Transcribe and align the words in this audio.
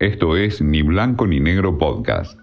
Esto 0.00 0.34
es 0.34 0.62
Ni 0.62 0.80
Blanco 0.80 1.26
ni 1.26 1.40
Negro 1.40 1.76
Podcast. 1.76 2.42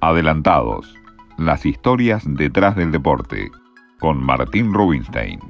Adelantados. 0.00 0.94
Las 1.38 1.66
historias 1.66 2.22
detrás 2.24 2.76
del 2.76 2.92
deporte. 2.92 3.50
Con 3.98 4.22
Martín 4.22 4.72
Rubinstein. 4.72 5.40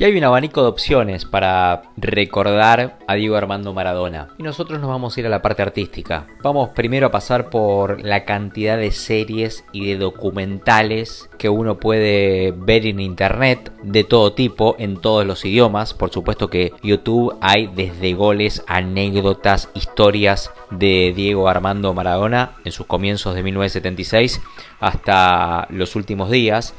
Y 0.00 0.04
hay 0.04 0.16
un 0.16 0.22
abanico 0.22 0.62
de 0.62 0.68
opciones 0.68 1.24
para 1.24 1.82
recordar 1.96 3.00
a 3.08 3.14
Diego 3.14 3.34
Armando 3.34 3.74
Maradona. 3.74 4.28
Y 4.38 4.44
nosotros 4.44 4.78
nos 4.78 4.88
vamos 4.88 5.16
a 5.16 5.20
ir 5.20 5.26
a 5.26 5.28
la 5.28 5.42
parte 5.42 5.62
artística. 5.62 6.28
Vamos 6.40 6.68
primero 6.68 7.08
a 7.08 7.10
pasar 7.10 7.50
por 7.50 8.04
la 8.04 8.24
cantidad 8.24 8.78
de 8.78 8.92
series 8.92 9.64
y 9.72 9.86
de 9.86 9.96
documentales 9.96 11.28
que 11.36 11.48
uno 11.48 11.80
puede 11.80 12.52
ver 12.52 12.86
en 12.86 13.00
internet 13.00 13.72
de 13.82 14.04
todo 14.04 14.34
tipo, 14.34 14.76
en 14.78 15.00
todos 15.00 15.26
los 15.26 15.44
idiomas. 15.44 15.94
Por 15.94 16.10
supuesto 16.10 16.48
que 16.48 16.72
YouTube 16.80 17.36
hay 17.40 17.66
desde 17.66 18.14
goles, 18.14 18.62
anécdotas, 18.68 19.68
historias 19.74 20.52
de 20.70 21.12
Diego 21.12 21.48
Armando 21.48 21.92
Maradona 21.92 22.52
en 22.64 22.70
sus 22.70 22.86
comienzos 22.86 23.34
de 23.34 23.42
1976 23.42 24.40
hasta 24.78 25.66
los 25.70 25.96
últimos 25.96 26.30
días. 26.30 26.72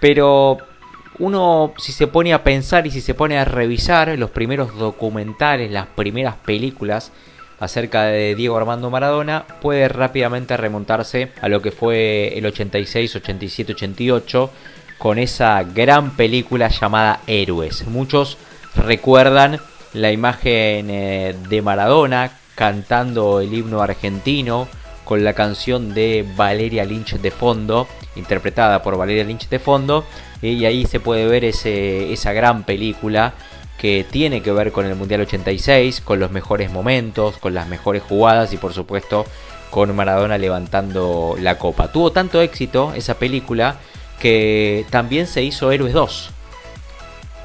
Pero 0.00 0.71
uno 1.18 1.72
si 1.78 1.92
se 1.92 2.06
pone 2.06 2.32
a 2.32 2.42
pensar 2.42 2.86
y 2.86 2.90
si 2.90 3.00
se 3.00 3.14
pone 3.14 3.38
a 3.38 3.44
revisar 3.44 4.16
los 4.18 4.30
primeros 4.30 4.76
documentales, 4.76 5.70
las 5.70 5.86
primeras 5.86 6.36
películas 6.36 7.12
acerca 7.60 8.04
de 8.04 8.34
Diego 8.34 8.56
Armando 8.56 8.90
Maradona, 8.90 9.44
puede 9.60 9.88
rápidamente 9.88 10.56
remontarse 10.56 11.30
a 11.40 11.48
lo 11.48 11.62
que 11.62 11.70
fue 11.70 12.36
el 12.36 12.44
86, 12.46 13.16
87, 13.16 13.72
88 13.74 14.50
con 14.98 15.18
esa 15.18 15.62
gran 15.62 16.16
película 16.16 16.68
llamada 16.68 17.20
Héroes. 17.26 17.86
Muchos 17.86 18.36
recuerdan 18.74 19.60
la 19.92 20.10
imagen 20.10 20.90
eh, 20.90 21.36
de 21.48 21.62
Maradona 21.62 22.38
cantando 22.54 23.40
el 23.40 23.52
himno 23.52 23.80
argentino 23.80 24.68
con 25.12 25.24
la 25.24 25.34
canción 25.34 25.92
de 25.92 26.24
Valeria 26.36 26.86
Lynch 26.86 27.18
de 27.18 27.30
fondo, 27.30 27.86
interpretada 28.16 28.82
por 28.82 28.96
Valeria 28.96 29.24
Lynch 29.24 29.46
de 29.50 29.58
fondo, 29.58 30.06
y 30.40 30.64
ahí 30.64 30.86
se 30.86 31.00
puede 31.00 31.26
ver 31.26 31.44
ese, 31.44 32.14
esa 32.14 32.32
gran 32.32 32.62
película 32.64 33.34
que 33.76 34.06
tiene 34.10 34.40
que 34.40 34.52
ver 34.52 34.72
con 34.72 34.86
el 34.86 34.94
Mundial 34.94 35.20
86, 35.20 36.00
con 36.00 36.18
los 36.18 36.30
mejores 36.30 36.72
momentos, 36.72 37.36
con 37.36 37.52
las 37.52 37.68
mejores 37.68 38.02
jugadas 38.02 38.54
y 38.54 38.56
por 38.56 38.72
supuesto 38.72 39.26
con 39.68 39.94
Maradona 39.94 40.38
levantando 40.38 41.36
la 41.38 41.58
copa. 41.58 41.92
Tuvo 41.92 42.10
tanto 42.10 42.40
éxito 42.40 42.94
esa 42.94 43.18
película 43.18 43.76
que 44.18 44.86
también 44.88 45.26
se 45.26 45.42
hizo 45.42 45.72
Héroes 45.72 45.92
2. 45.92 46.30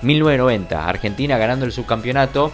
1990, 0.03 0.88
Argentina 0.88 1.38
ganando 1.38 1.66
el 1.66 1.73
subcampeonato 1.73 2.53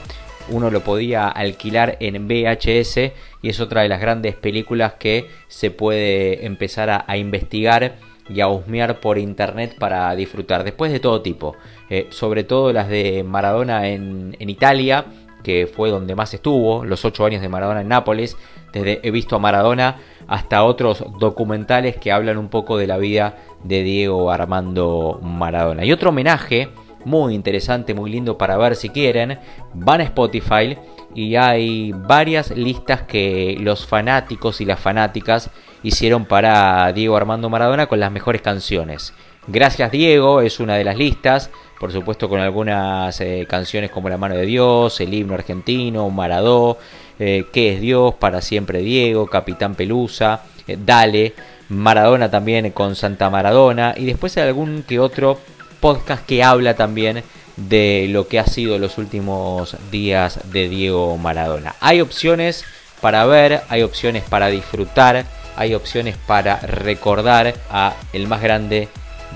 uno 0.50 0.70
lo 0.70 0.82
podía 0.82 1.28
alquilar 1.28 1.98
en 2.00 2.28
VHS 2.28 2.98
y 3.42 3.50
es 3.50 3.60
otra 3.60 3.82
de 3.82 3.90
las 3.90 4.00
grandes 4.00 4.36
películas 4.36 4.94
que 4.94 5.28
se 5.48 5.72
puede 5.72 6.46
empezar 6.46 6.90
a, 6.90 7.18
investigar 7.18 7.96
y 8.30 8.42
a 8.42 8.48
husmear 8.48 9.00
por 9.00 9.18
internet 9.18 9.76
para 9.78 10.16
disfrutar. 10.16 10.64
Después 10.64 10.92
de 10.92 11.00
todo 11.00 11.22
tipo, 11.22 11.56
eh, 11.90 12.08
sobre 12.10 12.44
todo 12.44 12.72
las 12.74 12.88
de 12.88 13.24
Maradona 13.24 13.90
en, 13.90 14.36
Italia, 14.40 15.06
que 15.44 15.68
fue 15.68 15.90
donde 15.90 16.16
más 16.16 16.34
estuvo, 16.34 16.86
los 16.86 17.04
ocho 17.04 17.26
años 17.26 17.42
de 17.42 17.50
Maradona 17.50 17.82
en 17.82 17.90
Nápoles, 17.90 18.38
desde 18.72 19.02
he 19.04 19.12
visto 19.12 19.36
a 19.36 19.40
Maradona 19.40 19.98
hasta 20.28 20.64
otros 20.64 21.04
documentales 21.20 21.98
que 21.98 22.12
hablan 22.12 22.38
un 22.38 22.50
poco 22.50 22.78
de 22.78 22.88
la 22.88 22.98
vida 22.98 23.38
de 23.64 23.84
Diego 23.84 24.32
Armando 24.32 25.20
Maradona. 25.22 25.86
Y 25.86 25.92
otro 25.92 26.10
homenaje 26.10 26.70
muy 27.06 27.34
interesante, 27.34 27.94
muy 27.94 28.12
lindo 28.12 28.38
para 28.38 28.58
ver 28.58 28.76
si 28.76 28.90
quieren. 28.90 29.40
Van 29.73 30.02
a 30.02 30.04
Spotify 30.04 30.78
y 31.16 31.36
hay 31.36 31.92
varias 31.94 32.52
listas 32.52 33.04
que 33.04 33.58
los 33.59 33.86
fanáticos 33.86 34.62
y 34.62 34.66
las 34.66 34.80
fanáticas 34.80 35.50
hicieron 35.84 36.26
para 36.26 36.92
Diego 36.94 37.16
Armando 37.16 37.50
Maradona 37.50 37.88
con 37.88 38.00
las 38.00 38.12
mejores 38.12 38.42
canciones. 38.42 39.14
Gracias 39.46 39.91
Diego 39.91 40.40
es 40.40 40.62
una 40.62 40.75
de 40.75 40.86
las 40.86 40.97
listas, 40.97 41.50
por 41.78 41.91
supuesto 41.91 42.30
con 42.30 42.40
algunas 42.40 43.20
eh, 43.20 43.46
canciones 43.50 43.91
como 43.91 44.08
La 44.08 44.18
mano 44.18 44.35
de 44.35 44.46
Dios, 44.46 45.02
El 45.02 45.14
himno 45.14 45.34
argentino, 45.34 46.09
Maradó, 46.09 46.78
eh, 47.20 47.46
¿Qué 47.52 47.74
es 47.74 47.81
Dios? 47.81 48.16
Para 48.16 48.41
siempre 48.41 48.80
Diego, 48.80 49.28
Capitán 49.28 49.75
Pelusa, 49.75 50.44
eh, 50.66 50.78
Dale, 50.84 51.34
Maradona 51.70 52.31
también 52.31 52.72
con 52.72 52.96
Santa 52.96 53.30
Maradona 53.30 53.94
y 53.97 54.06
después 54.06 54.38
algún 54.38 54.84
que 54.84 55.00
otro 55.00 55.40
podcast 55.84 56.26
que 56.26 56.42
habla 56.46 56.76
también 56.76 57.26
de 57.58 58.08
lo 58.10 58.30
que 58.30 58.40
ha 58.40 58.46
sido 58.46 58.80
los 58.80 58.98
últimos 58.98 59.76
días 59.92 60.40
de 60.50 60.70
Diego 60.70 61.18
Maradona. 61.18 61.76
Hay 61.82 62.00
opciones 62.00 62.64
para 63.02 63.26
ver, 63.26 63.64
hay 63.68 63.84
opciones 63.84 64.24
para 64.24 64.48
disfrutar, 64.48 65.26
hay 65.58 65.76
opciones 65.76 66.16
para 66.16 66.56
recordar 66.62 67.56
a 67.70 67.96
el 68.14 68.30
más 68.30 68.42
grande 68.42 68.88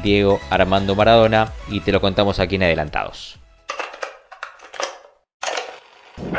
Diego 0.02 0.40
Armando 0.50 0.96
Maradona 0.96 1.52
y 1.68 1.82
te 1.82 1.92
lo 1.92 2.00
contamos 2.00 2.40
aquí 2.40 2.56
en 2.56 2.64
adelantados. 2.64 3.38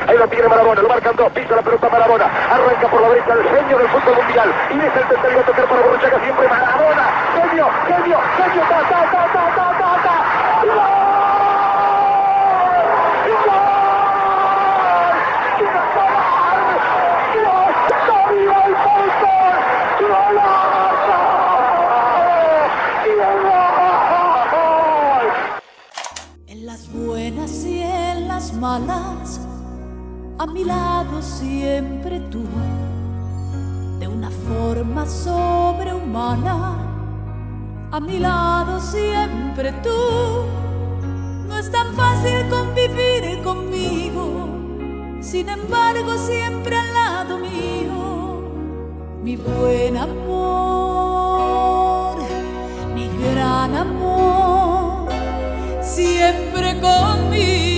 Ahí 0.06 0.16
lo 0.16 0.26
tiene 0.28 0.48
Maradona, 0.48 0.80
lo 0.80 0.88
marcan 0.88 1.16
dos, 1.16 1.30
pisa 1.32 1.54
la 1.54 1.62
pelota 1.62 1.88
Maradona, 1.90 2.24
arranca 2.24 2.90
por 2.90 3.02
la 3.02 3.08
derecha 3.10 3.34
el 3.34 3.42
genio 3.44 3.76
del 3.76 3.88
fútbol 3.88 4.16
mundial 4.16 4.54
y 4.70 4.78
es 4.78 4.96
el 4.96 5.06
tercero 5.06 5.40
a 5.40 5.42
tocar 5.44 5.68
para 5.68 5.82
Borruchaga 5.82 6.18
siempre 6.24 6.48
Maradona, 6.48 7.04
genio, 7.34 7.68
genio, 7.86 8.18
genio, 8.38 8.62
ta, 8.68 8.88
ta, 8.88 9.10
ta, 9.12 9.27
a 30.38 30.46
mi 30.46 30.62
lado 30.64 31.20
siempre 31.20 32.20
tú, 32.30 32.44
de 33.98 34.06
una 34.06 34.30
forma 34.30 35.04
sobrehumana, 35.04 36.76
a 37.90 37.98
mi 37.98 38.20
lado 38.20 38.80
siempre 38.80 39.72
tú. 39.82 39.90
No 41.48 41.58
es 41.58 41.70
tan 41.72 41.92
fácil 41.94 42.48
convivir 42.48 43.42
conmigo, 43.42 44.48
sin 45.20 45.48
embargo 45.48 46.16
siempre 46.16 46.76
al 46.76 46.94
lado 46.94 47.38
mío, 47.38 48.42
mi 49.24 49.34
buen 49.36 49.96
amor, 49.96 51.38
mi 52.94 53.08
gran 53.08 53.74
amor, 53.74 55.08
siempre 55.82 56.80
conmigo. 56.80 57.77